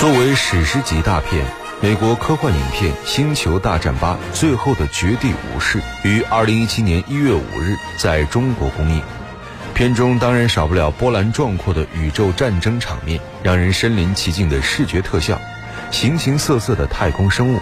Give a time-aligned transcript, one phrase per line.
[0.00, 1.44] 作为史诗级大片，
[1.82, 9.02] 美国科幻影片《星球大战八：最后的绝地武士》于二零一七年一月五日在中国公映。
[9.74, 15.38] 片中当然少不了波澜壮阔的宇宙战争场面，让人身临其境的视觉特效，
[15.90, 17.60] 形形色色的太空生物，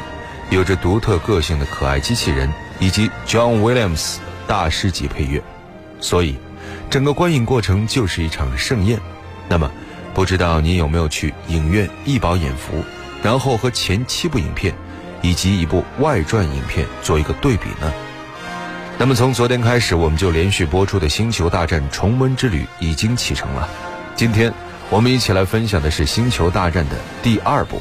[0.49, 2.49] 有着独特个性的可爱机器人，
[2.79, 5.43] 以及 John Williams 大师级配乐。
[5.99, 6.39] 所以，
[6.89, 9.01] 整个观影过程就是一场盛宴。
[9.49, 9.69] 那么，
[10.19, 12.85] 不知道你有没有去影院一饱眼福，
[13.23, 14.75] 然后和前七部影片，
[15.23, 17.93] 以及一部外传影片做一个对比呢？
[18.99, 23.69] 那么从昨天开始，我们就连续播出的《星球大战》重温之旅已经启程了。
[24.17, 24.53] 今天
[24.91, 27.81] 我们一起来分享的是《星球大战》的第二部。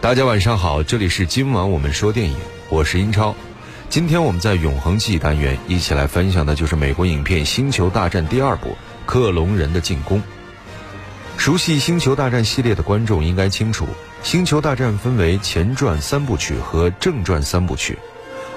[0.00, 2.36] 大家晚上好，这里是今晚我们说电影，
[2.68, 3.32] 我是英超。
[3.88, 8.70] 今天我们在永恒记忆单元一起来分享的就是美国影片《星球大战》第二部
[9.06, 10.18] 《克隆人的进攻》。
[11.36, 13.84] 熟悉《星球大战》系列的观众应该清楚，
[14.22, 17.98] 《星球大战》分为前传三部曲和正传三部曲。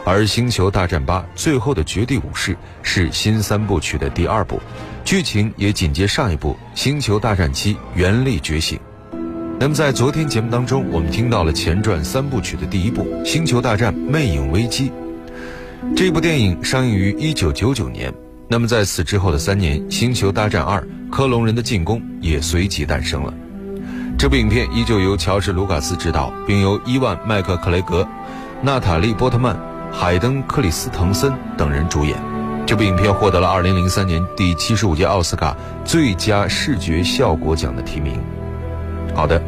[0.03, 4.61] 而《星球大战八：最后的绝地武士》是新三部曲的第二部，
[5.03, 8.77] 剧情也紧接上一部《星球大战七：原力觉醒》。
[9.59, 14.89] 那么在昨天节目当中，我们听到了前传三部曲的第一部《星球大战：魅影危机》。
[15.95, 18.24] 这部电影上映于1999年。
[18.47, 23.33] 那么在此之后的三年，《星球大战二：克隆人的进攻》也随即诞生了。
[24.17, 28.07] 这部影片依旧由乔治·卢卡斯执导，并由伊万·麦克克雷格、
[28.61, 29.57] 娜塔莉·波特曼。
[29.91, 32.17] 海登·克里斯滕森等人主演，
[32.65, 38.19] 这部影片获得了2003年第七十五届奥斯卡最佳视觉效果奖的提名。
[39.15, 39.41] 好的，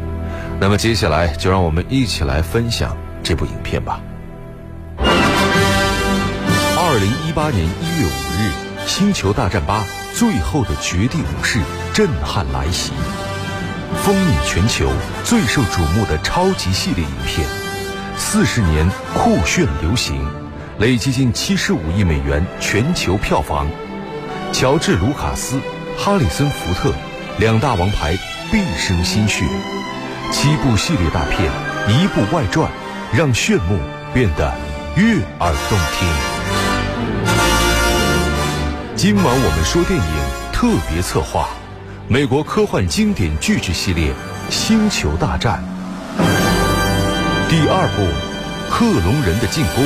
[0.58, 4.00] 那么接下来就让我们一起来分享这部影片吧。
[4.98, 5.10] 2018
[7.52, 8.50] 年1月5日，
[8.88, 9.82] 《星球大战8：
[10.14, 11.58] 最后的绝地武士》
[11.92, 12.90] 震撼来袭，
[14.02, 14.90] 风靡全球、
[15.24, 17.46] 最受瞩目的超级系列影片。
[18.16, 20.26] 四十年酷炫流行，
[20.78, 23.68] 累计近七十五亿美元全球票房。
[24.54, 25.60] 乔治·卢卡斯、
[25.98, 26.90] 哈里森·福特
[27.38, 28.16] 两大王牌
[28.50, 29.44] 毕生心血，
[30.32, 31.52] 七部系列大片，
[31.88, 32.70] 一部外传，
[33.12, 33.78] 让炫目
[34.14, 34.50] 变得
[34.96, 37.37] 悦耳动听。
[38.98, 40.04] 今晚我们说电影
[40.52, 41.50] 特别策划：
[42.08, 44.10] 美国科幻经典巨制系列
[44.50, 45.62] 《星球大战》。
[47.48, 48.02] 第二部，
[48.68, 49.84] 克隆人的进攻。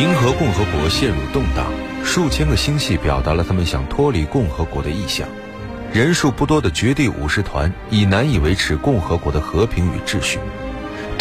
[0.00, 1.66] 银河共和国陷入动荡，
[2.02, 5.28] 数千个星系表达了他们想脱离共和国的意向。
[5.92, 10.38] 人数不多的绝地武士团已难以维持共和国的和平与秩序。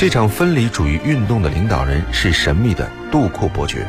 [0.02, 3.88] 这场分离主义运动的领导人是神秘的杜库伯爵。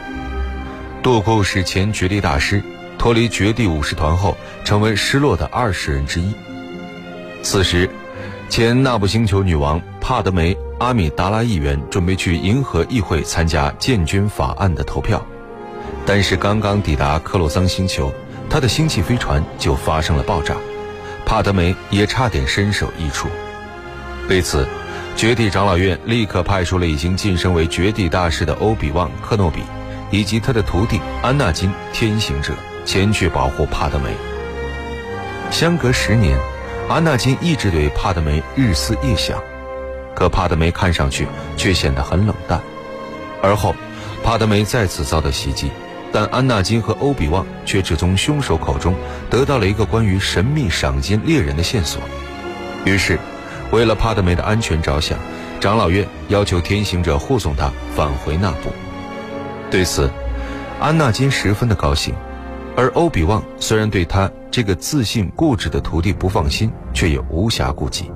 [1.02, 2.62] 杜库是前绝地大师，
[2.98, 6.34] 脱离绝地武士团后，成为失落的二十人之一。
[7.42, 7.88] 此时，
[8.50, 15.24] 前纳布星球女王帕德梅·阿米达拉议员准备去银河议会参加建军法案的投票，
[16.04, 18.12] 但是刚刚抵达克洛桑星球，
[18.50, 20.56] 他的星际飞船就发生了爆炸，
[21.24, 23.28] 帕德梅也差点身首异处。
[24.28, 24.68] 为此，
[25.16, 29.60] 绝地长老院立刻派出了已经晋升为绝地大师的欧比旺·克诺比，
[30.10, 32.52] 以及他的徒弟安纳金·天行者
[32.84, 34.10] 前去保护帕德梅。
[35.50, 36.38] 相隔十年。
[36.88, 39.40] 安纳金一直对帕德梅日思夜想，
[40.14, 42.60] 可帕德梅看上去却显得很冷淡。
[43.40, 43.74] 而后，
[44.22, 45.70] 帕德梅再次遭到袭击，
[46.12, 48.94] 但安纳金和欧比旺却只从凶手口中
[49.30, 52.02] 得到了一个关于神秘赏金猎人的线索。
[52.84, 53.18] 于是，
[53.72, 55.18] 为了帕德梅的安全着想，
[55.58, 58.70] 长老院要求天行者护送他返回那布。
[59.70, 60.08] 对此，
[60.78, 62.14] 安纳金十分的高兴，
[62.76, 64.30] 而欧比旺虽然对他。
[64.50, 68.12] 这个自信固执的徒弟不放心，却也无暇顾及。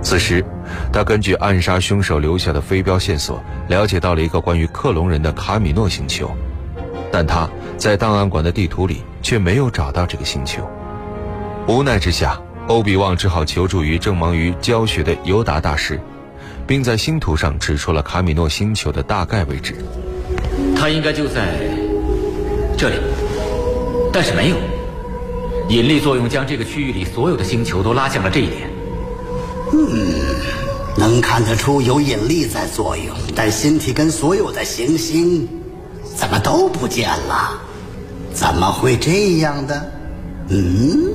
[0.00, 0.42] 此时，
[0.90, 3.38] 他根据暗杀凶手留下的飞镖线索，
[3.68, 6.30] 了解到了一个关于克隆人的卡米诺星球，
[7.12, 7.46] 但他
[7.76, 10.66] 在档案馆的地图里却没有找到这个星球。
[11.68, 12.40] 无奈之下，
[12.70, 16.00] 欧比旺只好求助于正忙于教学的尤达大师，
[16.68, 19.74] 并在星图上指出了卡米诺星球的大概位置。
[20.76, 21.58] 它应该就在
[22.78, 22.94] 这里，
[24.12, 24.56] 但是没有。
[25.68, 28.70] 引力作用将这个区域里所有的星球都拉向了这一点。
[29.72, 30.14] 嗯，
[30.96, 35.48] 能看得出有引力在作用，但星体跟所有的行星
[36.14, 37.60] 怎么都不见了？
[38.32, 39.92] 怎么会这样的？
[40.50, 41.14] 嗯，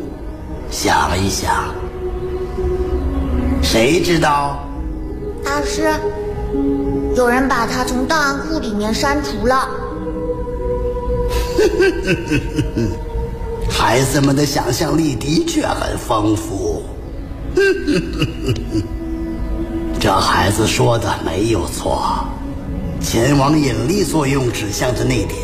[0.71, 1.73] 想一想，
[3.61, 4.59] 谁知道？
[5.43, 5.93] 大师，
[7.15, 9.67] 有人把他从档案库里面删除了。
[13.69, 16.83] 孩子们的想象力的确很丰富。
[19.99, 22.25] 这孩子说的没有错，
[23.01, 25.37] 前往引力作用指向的那点，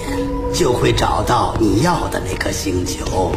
[0.54, 3.32] 就会找到你要的那颗星球。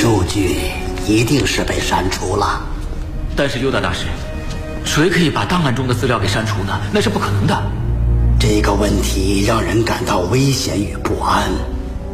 [0.00, 0.58] 数据
[1.08, 2.62] 一定是被删除了。
[3.34, 4.06] 但是尤达大师，
[4.84, 6.78] 谁可以把档案中的资料给删除呢？
[6.92, 7.62] 那是不可能的。
[8.38, 11.50] 这个问题让人感到危险与不安。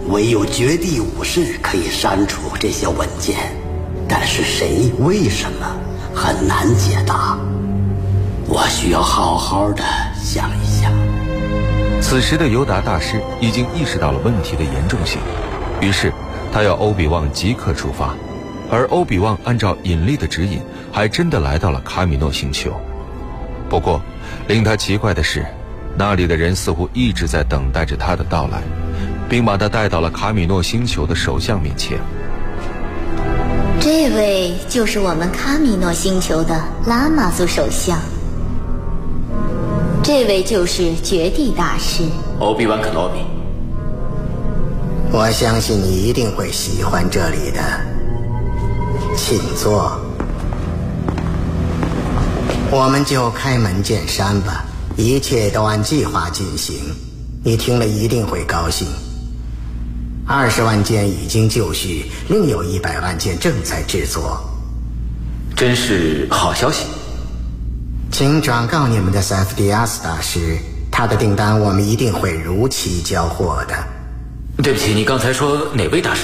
[0.08, 3.36] 唯有绝地武士可以删除这些文件，
[4.08, 5.66] 但是谁、为什么，
[6.14, 7.38] 很难解答。
[8.46, 9.84] 我需要好好的
[10.18, 10.90] 想一想。
[12.00, 15.20] 此时的尤达大师已经意识到了问题的严重性，
[15.82, 16.10] 于是
[16.54, 18.14] 他要欧比旺即刻出发，
[18.70, 20.60] 而欧比旺按照引力的指引，
[20.92, 22.72] 还真的来到了卡米诺星球。
[23.68, 24.00] 不过，
[24.46, 25.44] 令他奇怪的是，
[25.98, 28.62] 那里的人似乎一直在等待着他的到来。
[29.28, 31.98] 并把他带到了卡米诺星球的首相面前。
[33.80, 37.98] 这位就是我们卡米诺星球的拉玛族首相。
[40.02, 42.04] 这位就是绝地大师
[42.38, 43.33] 欧比万克罗比。
[45.16, 47.62] 我相信你一定会喜欢这里的，
[49.16, 49.96] 请坐。
[52.68, 54.64] 我们就开门见山吧，
[54.96, 56.74] 一切都按计划进行，
[57.44, 58.88] 你听了一定会高兴。
[60.26, 64.40] 二十万件已经就绪，另有一百万件正在制作。
[65.54, 66.86] 真是好消息，
[68.10, 70.58] 请转告你们的塞夫迪亚斯大师，
[70.90, 73.93] 他的订单我们一定会如期交货的。
[74.62, 76.22] 对不起，你刚才说哪位大师？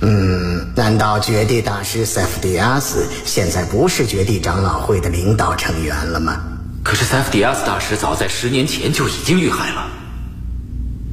[0.00, 6.40] 嗯，难道绝地大师塞夫迪亚斯现在不是绝地长老会的领导成员了吗？
[6.82, 9.88] 可是塞夫迪亚斯大师早在十年前就已经遇害了。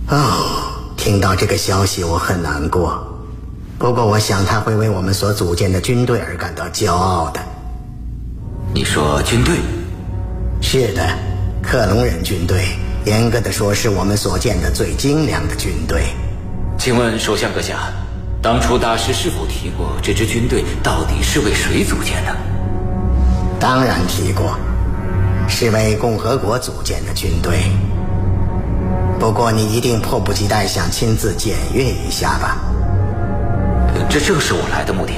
[0.09, 0.69] 哦。
[0.95, 3.05] 听到这个消息，我很难过。
[3.77, 7.41] 不过，我想他会为我们所组建的军队而感到骄傲的。
[8.73, 9.57] 你说军队？
[10.61, 11.05] 是的，
[11.61, 12.67] 克隆人军队。
[13.03, 16.05] 严格的说，是我们所建的最精良的军队。
[16.83, 17.77] 请问首相阁下，
[18.41, 22.35] 当初大师是否提过这支军队到底是为谁组建的？
[23.57, 24.59] 当然提过，
[25.47, 27.71] 是为共和国组建的军队。
[29.17, 32.57] 不过你一定迫不及待想亲自检阅一下吧？
[34.09, 35.13] 这正是我来的目的。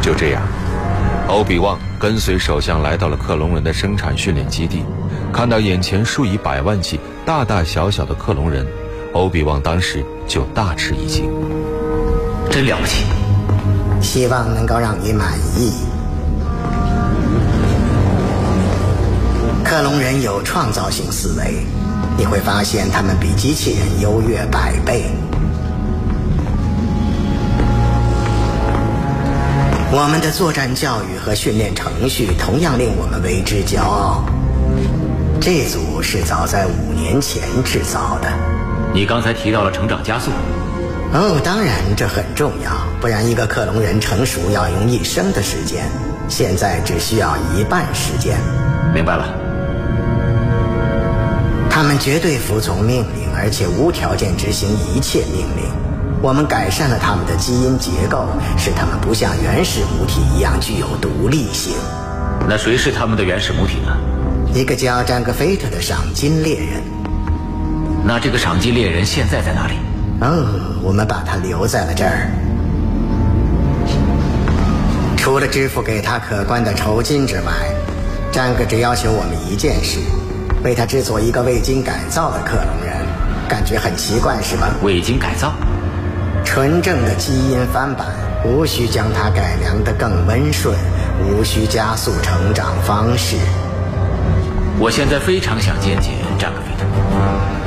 [0.00, 0.40] 就这样，
[1.26, 4.84] 欧比旺跟随首相来到了克隆人的生产训练基地，
[5.32, 8.64] 看到眼前数以百万计大大小小的克隆人，
[9.12, 11.30] 欧比旺当时就大吃一惊。
[12.50, 13.04] 真了不起！
[14.00, 15.72] 希望能够让你满意。
[19.64, 21.66] 克隆人有创造性思维。
[22.16, 25.04] 你会发现，他们比机器人优越百倍。
[29.90, 34.24] 我们的作战教育和训练程序同样令我们为之骄傲。
[35.40, 38.28] 这组是早在五年前制造的。
[38.98, 40.32] 你刚才提到了成长加速。
[41.12, 45.88] 哦，当然这很重要，不然一个克隆人成熟要用一生的时间，
[46.28, 48.36] 现在只需要一半时间。
[48.92, 49.24] 明白了。
[51.70, 55.70] 他们绝对服从命令，而且无条件执行一切命令。
[56.20, 61.72] 我们改善了他们的基因结构，使他们不像原始母体一样具有独立性。
[62.48, 63.96] 那谁是他们的原始母体呢？
[64.52, 66.82] 一个叫詹格菲特的赏金猎人。
[68.08, 69.74] 那这个赏金猎人现在在哪里？
[70.22, 72.30] 哦，我们把他留在了这儿。
[75.14, 77.52] 除了支付给他可观的酬金之外，
[78.32, 79.98] 詹哥只要求我们一件事。
[80.64, 82.96] 为他制作一个未经改造的克隆人，
[83.46, 84.70] 感觉很奇怪是吧？
[84.82, 85.52] 未经改造，
[86.46, 88.06] 纯正的基因翻版，
[88.42, 90.74] 无需将它改良得更温顺，
[91.28, 93.36] 无需加速成长方式。
[94.78, 96.14] 我现在非常想见见。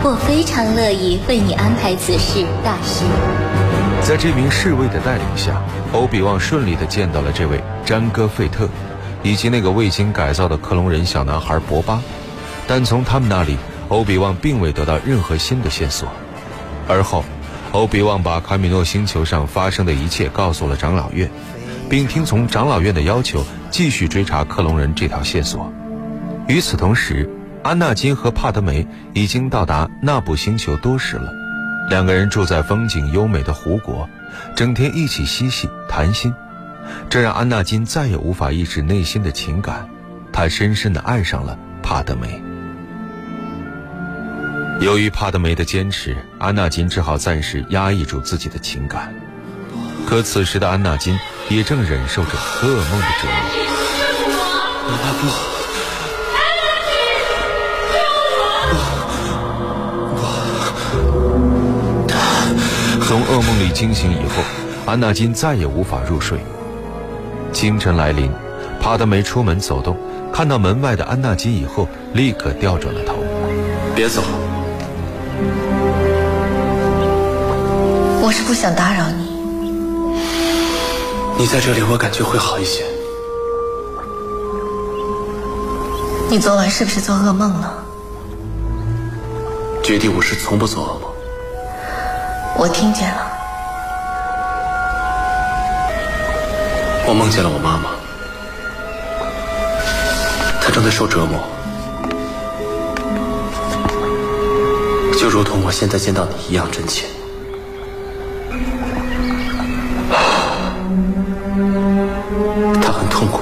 [0.04, 3.06] 我非常乐意为你安排此事，大师。
[4.02, 5.62] 在这名侍卫的带领下，
[5.94, 8.68] 欧比旺顺利地见到了这位詹戈费特，
[9.22, 12.02] 以及那个未经改造的克隆人小男孩博巴。
[12.66, 13.58] 但从他们那里，
[13.90, 16.08] 欧比旺并未得到任何新的线索。
[16.88, 17.24] 而后，
[17.72, 21.30] 欧比旺把卡米诺星球上发生的一切告诉了长老院，
[21.88, 25.72] 并听从长老院的要求，继续追查克隆人这条线索。
[26.48, 27.30] 与此同时，
[27.64, 31.32] 安纳金和帕德梅已经到达纳布星球多时了。
[31.90, 34.10] 两个人住在风景优美的湖国，
[34.56, 36.34] 整天一起嬉戏谈心，
[37.10, 39.88] 这让安纳金再也无法抑制内心的情感，
[40.34, 42.42] 他深深地爱上了帕德梅。
[44.80, 49.14] 由于帕德梅的坚持，安纳金只好暂时压抑住自己的情感。
[50.08, 53.28] 可此时的安纳金也正忍受着噩梦的折
[54.88, 55.51] 磨。
[63.62, 64.42] 梦里惊醒以后，
[64.88, 66.40] 安纳金再也无法入睡。
[67.54, 68.32] 清晨来临，
[68.82, 69.96] 帕德梅出门走动，
[70.34, 73.14] 看到门外的安纳金以后，立刻调转了头。
[73.94, 74.24] 别走，
[78.24, 79.30] 我是不想打扰你。
[81.38, 82.84] 你在这里，我感觉会好一些。
[86.32, 87.72] 你昨晚是不是做噩梦了？
[89.84, 91.12] 绝地武士从不做噩梦。
[92.58, 93.31] 我听见了，
[97.12, 97.90] 我梦见了我妈妈，
[100.62, 101.42] 她正在受折磨，
[105.20, 107.08] 就如同我现在见到你一样真切。
[112.82, 113.42] 她很痛苦，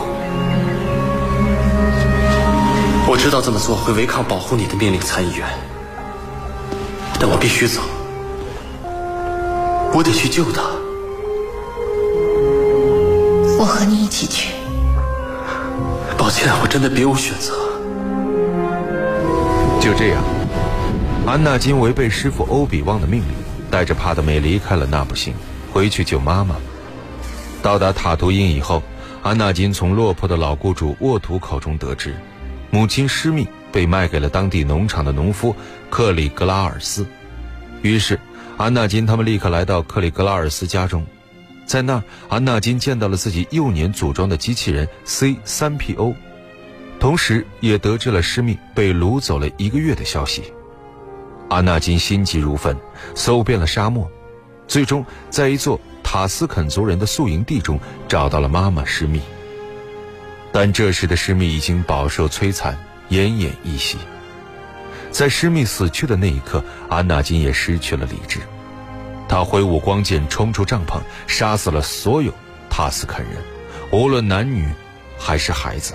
[3.08, 5.48] 我知道这么做会违抗保护你的命令，参议员，
[7.20, 7.82] 但我必须走。
[9.94, 10.64] 我得去救他。
[14.10, 14.54] 起去。
[16.18, 17.54] 抱歉，我真的别无选择。
[19.80, 20.24] 就这样，
[21.26, 23.30] 安纳金违背师傅欧比旺的命令，
[23.72, 25.34] 带着帕德梅离开了那不星，
[25.72, 26.56] 回去救妈妈。
[27.62, 28.84] 到达塔图因以后，
[29.22, 32.16] 安纳金从落魄的老雇主沃图口中得知，
[32.72, 35.56] 母亲施密被卖给了当地农场的农夫
[35.90, 37.06] 克里格拉尔斯，
[37.82, 38.20] 于是。
[38.58, 41.06] 安纳金他们立刻来到克里格拉尔斯家中，
[41.70, 46.16] 在那儿，安纳金见到了自己幼年组装的机器人 C 三 PO，
[47.00, 50.52] 同时也得知了施密被掳走了一个月的消息。
[51.48, 52.76] 安纳金心急如焚，
[53.14, 54.10] 搜遍了沙漠，
[54.68, 59.22] 最终在一座塔斯肯族人的宿营地中找到了妈妈施密。
[60.52, 62.76] 但这时的施密已经饱受摧残，
[63.12, 64.00] 奄奄一息。
[65.12, 68.40] 在施密死去的那一刻，安纳金也失去了理智。
[69.30, 72.34] 他挥舞光剑冲出帐篷，杀死了所有
[72.70, 73.36] 塔斯肯人，
[73.92, 74.68] 无论男女
[75.18, 75.94] 还是孩子。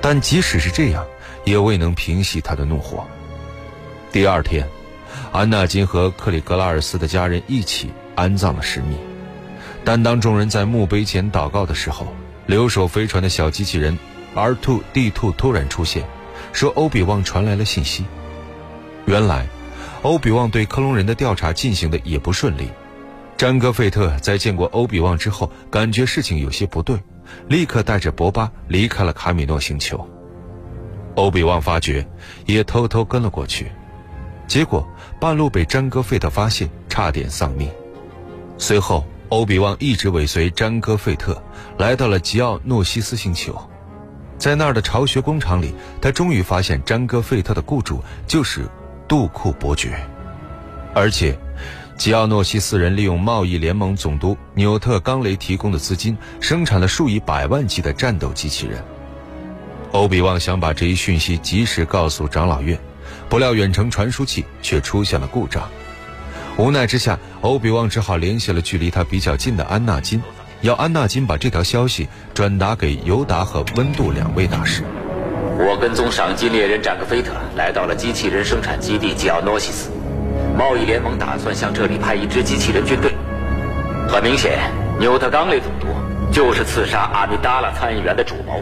[0.00, 1.04] 但即使是这样，
[1.44, 3.04] 也未能平息他的怒火。
[4.10, 4.66] 第二天，
[5.32, 8.96] 安纳金和克里格拉尔斯的家人一起安葬了施密。
[9.84, 12.14] 但当众人在墓碑前祷告的时候，
[12.46, 13.98] 留守飞船的小机器人
[14.34, 16.04] R2D2 突然出现。
[16.52, 18.04] 说欧比旺传来了信息。
[19.06, 19.46] 原来，
[20.02, 22.68] 欧比旺对克隆人的调查进行的也不顺利。
[23.36, 26.98] 詹戈费特在见过欧比旺之后，感觉事情有些不对，
[27.48, 30.08] 立刻带着博巴离开了卡米诺星球。
[31.14, 32.06] 欧比旺发觉，
[32.46, 33.70] 也偷偷跟了过去，
[34.48, 34.86] 结果
[35.20, 37.70] 半路被詹戈费特发现，差点丧命。
[38.58, 41.40] 随后，欧比旺一直尾随詹戈费特，
[41.78, 43.56] 来到了吉奥诺西斯星球。
[44.36, 48.62] 在那儿的巢穴工厂里，他终于发现詹戈费特的雇主就是
[49.12, 49.94] 杜库伯爵，
[50.94, 51.38] 而且
[51.98, 58.82] 吉奥诺西斯人利用贸易联盟总督纽特冈雷提供的资金，生产了数以百万计的战斗机器人。
[59.90, 62.80] 欧比旺想把这一讯息及时告诉长老院，
[63.28, 65.68] 不料远程传输器却出现了故障。
[66.56, 70.22] 无奈之下，欧比旺只好联系了距离他比较近的安纳金。
[70.62, 74.82] 要安纳金把这条消息转达给尤达和温度两位大师。
[75.64, 79.90] 我跟踪赏金猎人扎克菲特来到了机器人生产基地吉奥诺西斯，
[80.58, 83.12] 贸易联盟打算向这里派一支机器人军队。
[84.08, 84.58] 很明显，
[84.98, 85.86] 纽特冈雷总督
[86.32, 88.60] 就是刺杀阿米达拉参议员的主谋。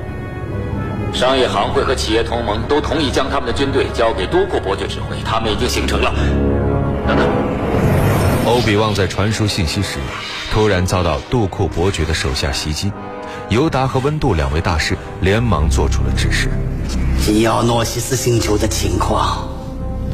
[1.15, 6.13] 商业行会和企业同盟都同意将他们的军队交给多库伯爵指挥，他们已经形成了。
[7.09, 7.27] 等等。
[8.45, 9.99] 欧比旺在传输信息时，
[10.53, 12.93] 突然遭到杜库伯爵的手下袭击。
[13.51, 16.49] 尤达和温度两位大师连忙做出了指示。
[17.19, 19.49] 吉奥诺西斯星球的情况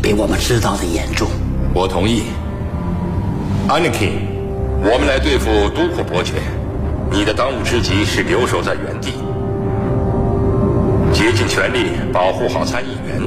[0.02, 1.28] 比我们知道的严重。
[1.74, 2.24] 我同意。
[3.68, 4.26] 安妮金，
[4.82, 6.34] 我们来对付都库伯爵。
[7.10, 9.12] 你的当务之急是留守在原地，
[11.12, 13.20] 竭尽全力保护好参议员，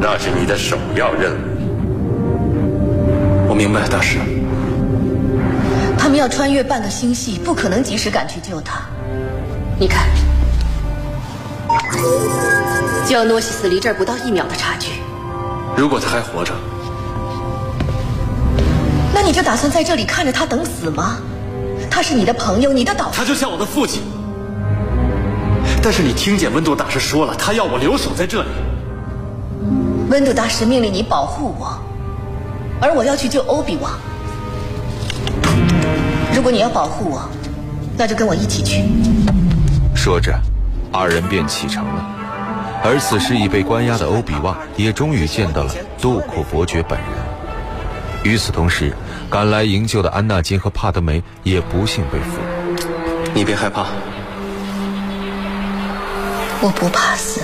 [0.00, 1.36] 那是你的首要任务。
[3.50, 4.18] 我明白，大师。
[5.98, 8.80] 他们要穿越半个星系，不可能及时赶去救他。
[9.78, 10.08] 你看，
[13.04, 14.92] 吉奥诺西斯离这儿不到一秒的差距。
[15.76, 16.54] 如果他还活着，
[19.12, 21.18] 那你就打算在这里看着他等死吗？
[21.90, 23.18] 他是你的朋友，你的导师。
[23.18, 24.00] 他就像我的父亲。
[25.82, 28.48] 但是你听见温度大师说了，他要我留守在这里。
[30.08, 31.78] 温度大师命令你保护我，
[32.80, 33.92] 而我要去救欧比王。
[36.34, 37.28] 如果你要保护我，
[37.98, 38.84] 那就跟我一起去。
[40.06, 40.38] 说着，
[40.92, 42.06] 二人便启程了。
[42.84, 47.08] 而此时已被关押的欧比旺也终于见到了杜库伯爵本人。
[48.22, 48.94] 与此同时，
[49.28, 52.38] 赶来营救的安纳金和帕德梅也不幸被俘。
[53.34, 53.86] 你别害怕，
[56.60, 57.40] 我不怕死。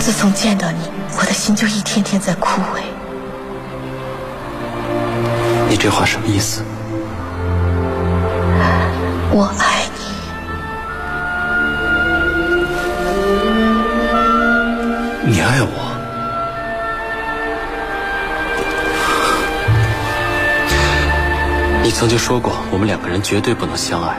[0.00, 0.80] 自从见到你，
[1.16, 2.95] 我的心就一天天在枯萎。
[5.76, 6.62] 你这话什么意思？
[9.30, 9.84] 我爱
[15.26, 15.68] 你，你爱我？
[21.84, 24.16] 你曾经说过，我们两个人绝对不能相爱，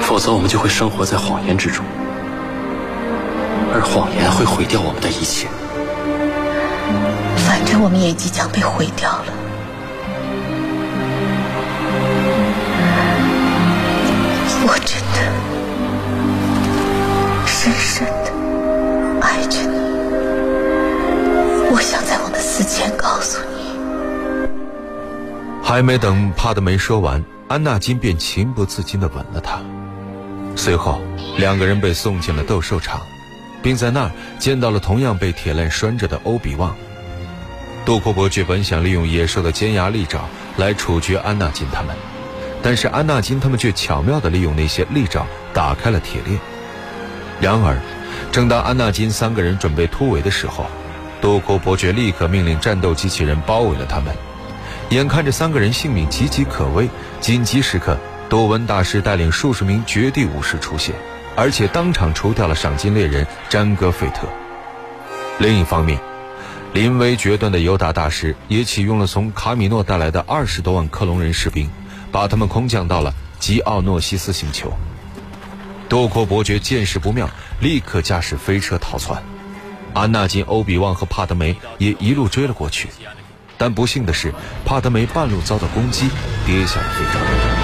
[0.00, 1.84] 否则我们就会生活在谎言之中，
[3.74, 5.46] 而谎言会毁掉我们的一切。
[7.52, 9.24] 反正我们也即将被毁掉了。
[14.64, 15.18] 我真的
[17.46, 18.32] 深深的
[19.20, 19.76] 爱着你，
[21.70, 23.64] 我想在我们死前告诉你。
[25.62, 29.60] 还没等帕德梅说完，安纳金便情不自禁的吻了她。
[30.56, 31.02] 随后，
[31.36, 33.02] 两个人被送进了斗兽场，
[33.62, 36.74] 并在那儿见到了同样被铁链拴着的欧比旺。
[37.84, 41.96] 杜库伯爵本想利用野兽的尖牙利爪来处决安纳金他们。
[42.62, 46.38] 但是安纳金他们却巧妙地利用那些利爪打开了铁链。
[47.40, 47.76] 然而，
[48.30, 50.66] 正当安纳金三个人准备突围的时候，
[51.20, 54.14] 多库伯爵立刻命令战斗机器人包围了他们。
[54.90, 56.88] 眼看着三个人性命岌岌可危，
[57.20, 57.98] 紧急时刻，
[58.28, 60.94] 多文大师带领数十名绝地武士出现，
[61.34, 64.28] 而且当场除掉了赏金猎人詹戈费特。
[65.38, 65.98] 另一方面，
[66.72, 71.70] 临危决断的尤达大师也启用了从卡米诺带来的二十多万克隆人士兵。
[72.12, 74.70] 把他们空降到了吉奥诺西斯星球。
[75.88, 77.26] 多阔伯爵见势不妙，
[77.58, 79.22] 立刻驾驶飞车逃窜。
[79.94, 82.90] 安纳金、欧比旺和帕德梅也一路追了过去，
[83.56, 84.34] 但不幸的是，
[84.66, 86.10] 帕德梅半路遭到攻击，
[86.44, 87.61] 跌下了飞船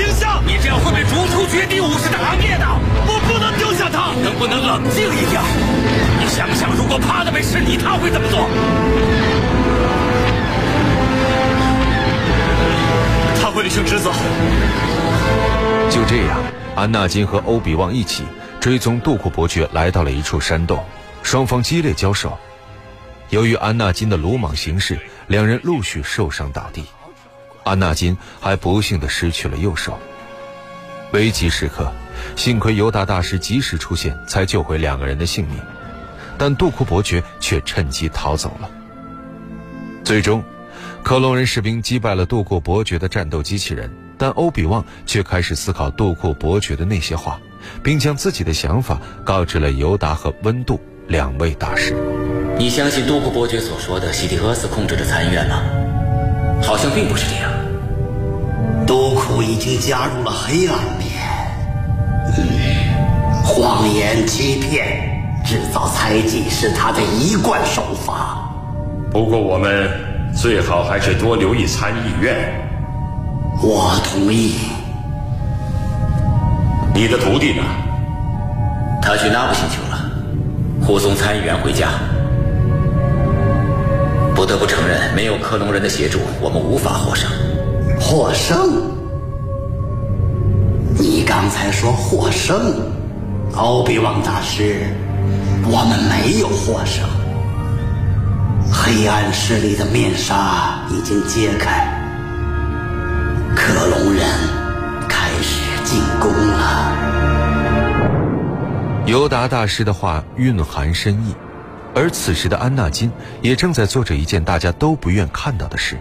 [0.00, 0.40] 停下！
[0.46, 2.64] 你这样会被逐出绝地武士打灭的。
[3.04, 4.14] 我不能丢下他。
[4.24, 5.42] 能不能冷静一点？
[6.18, 8.48] 你想想，如果帕德梅是你，他会怎么做？
[13.42, 14.10] 他会履行职责。
[15.90, 16.40] 就这样，
[16.74, 18.24] 安纳金和欧比旺一起
[18.58, 20.82] 追踪杜库伯爵来到了一处山洞，
[21.22, 22.38] 双方激烈交手。
[23.28, 26.86] 由于安纳金的鲁莽行事，两人陆续受伤倒地。
[27.70, 29.96] 安纳金还不幸地失去了右手。
[31.12, 31.92] 危急时刻，
[32.34, 35.56] 幸亏尤达大师及时出现，才救回两个人的性命。
[36.36, 38.68] 但杜库伯爵却趁机逃走了。
[40.02, 40.42] 最终，
[41.04, 43.88] 克隆人士兵击败了杜库伯爵的战斗机器人。
[44.18, 47.40] 但欧比旺却开始思考杜库伯爵的那些话，
[47.82, 51.96] 并将自己的想法告知了尤达和温度两位大师。
[52.58, 55.62] 你相信杜库伯爵所说的西蒂厄斯控制着残院吗？
[56.62, 57.50] 好像并不是这样。
[58.90, 61.12] 杜库已经加入了黑暗面，
[63.44, 68.50] 谎言、欺骗、制造猜忌是他的一贯手法。
[69.12, 69.88] 不过我们
[70.34, 72.34] 最好还是多留意参议院。
[73.62, 74.56] 我同意。
[76.92, 77.62] 你的徒弟呢？
[79.00, 80.10] 他去那不星球了，
[80.84, 81.90] 护送参议员回家。
[84.34, 87.30] 不得不承认，没有克隆人的协助，我们无法获胜。
[88.00, 88.90] 获胜？
[90.98, 92.74] 你刚才说获胜，
[93.54, 94.86] 欧比旺大师，
[95.64, 97.06] 我们没有获胜。
[98.72, 101.86] 黑暗势力的面纱已经揭开。
[103.54, 104.24] 克隆人
[105.08, 106.96] 开始进攻了。
[109.06, 111.34] 尤达大师的话蕴含深意，
[111.94, 113.10] 而此时的安纳金
[113.42, 115.98] 也正在做着一件大家都不愿看到的事。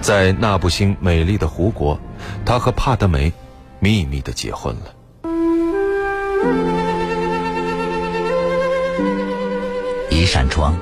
[0.00, 1.98] 在纳布星美丽的湖国，
[2.44, 3.32] 他和帕德梅
[3.80, 4.92] 秘密的结婚了。
[10.10, 10.76] 一扇窗，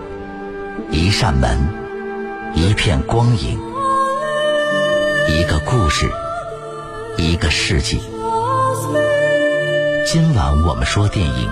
[0.90, 1.58] 一扇门，
[2.54, 3.58] 一片光影，
[5.28, 6.10] 一个故事，
[7.16, 8.00] 一个世纪。
[10.06, 11.50] 今晚我们说电影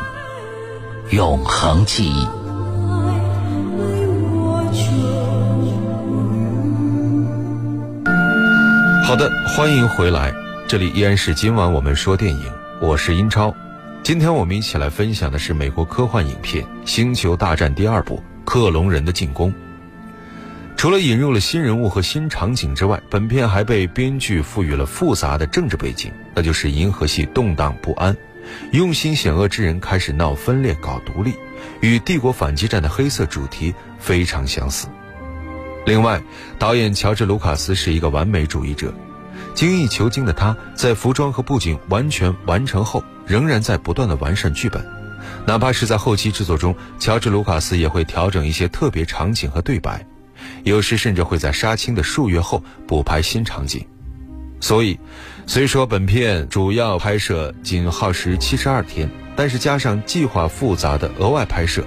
[1.14, 2.26] 《永恒记忆》。
[9.12, 10.32] 好的，欢迎回来，
[10.66, 13.54] 这里依然是今晚我们说电影，我是英超。
[14.02, 19.50] 今天我们一起来分享的是美国科幻影片《星球大战》第二部《克隆人的进攻》。
[20.78, 28.16] 除了引入了新人物和新场景之外，本片还被编剧赋予了复杂的政治背景，那就是银河系动荡不安，
[28.70, 31.34] 用心险恶之人开始闹分裂、搞独立，
[31.82, 34.88] 与帝国反击战的黑色主题非常相似。
[35.84, 36.22] 另外，
[36.58, 38.92] 导演乔治·卢卡斯是一个完美主义者。
[39.54, 44.84] 精益求精的他，在服装和布景完全完成后，仍然在不断的完善剧本。
[45.44, 50.06] 哪怕是在后期制作中，乔治·卢卡斯也会调整一些特别场景和对白，
[50.62, 53.84] 有时甚至会在杀青的数月后补拍新场景。
[54.60, 54.98] 所以，
[55.46, 61.84] 虽说本片主要拍摄仅耗时七十二天，但是加上计划复杂的额外拍摄，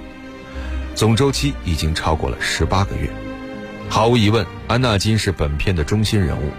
[0.94, 3.10] 总周期已经超过了十八个月。
[3.88, 6.50] 毫无疑问，安纳金是本片的中心人物。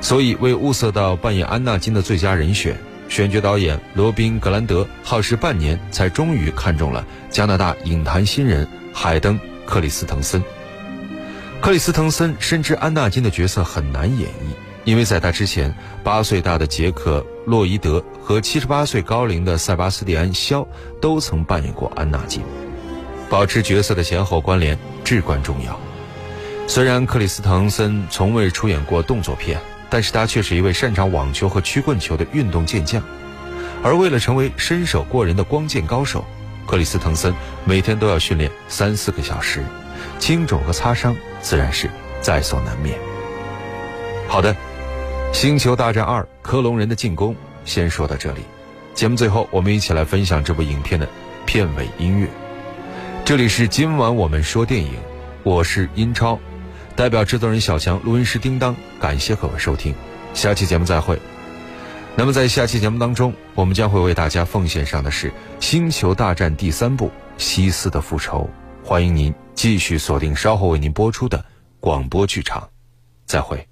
[0.00, 2.76] 所以，为物色到扮演安纳金的最佳人选，
[3.08, 10.40] 选角导演罗宾·格兰德耗时半年，才终于看中了加拿大影坛新人海登·克里斯滕森。
[11.60, 14.54] 克里斯滕森深知安纳金的角色很难演绎，
[14.84, 20.64] 因为在他之前，八岁大的杰克·洛伊德和七十八岁高龄的塞巴斯蒂安·肖
[21.00, 22.42] 都曾扮演过安纳金。
[23.28, 25.78] 保持角色的前后关联至关重要。
[26.68, 29.60] 虽然克里斯滕森从未出演过动作片。
[29.90, 33.02] 但是他却是一位擅长网球和曲棍球的运动健将，
[33.82, 36.22] 而为了成为身手过人的光剑高手，
[36.66, 39.64] 克里斯滕森每天都要训练三四个小时，
[40.18, 41.88] 青肿和擦伤自然是
[42.20, 42.98] 在所难免。
[44.26, 44.52] 好的，
[45.32, 47.32] 《星球大战二：克隆人的进攻》
[47.64, 48.42] 先说到这里，
[48.92, 51.08] 节目最后我们一起来分享这部影片的
[51.46, 52.28] 片尾音乐。
[53.24, 54.92] 这里是今晚我们说电影，
[55.44, 56.38] 我是英超。
[56.98, 59.94] 代表制作人小强，录音师叮当，感谢各位收听，
[60.34, 61.16] 下期节目再会。
[62.16, 65.30] 那么在下期节目当中，我们将会为大家奉献上的是
[65.60, 67.06] 《星球大战》第三部
[67.36, 68.50] 《西斯的复仇》，
[68.84, 71.44] 欢迎您继续锁定稍后为您播出的
[71.78, 72.68] 广播剧场，
[73.26, 73.67] 再会。